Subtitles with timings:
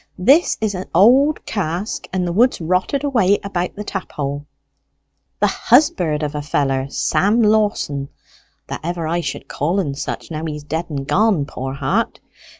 [0.17, 4.47] This is a' old cask, and the wood's rotted away about the tap hole.
[5.39, 8.09] The husbird of a feller Sam Lawson
[8.65, 12.19] that ever I should call'n such, now he's dead and gone, poor heart!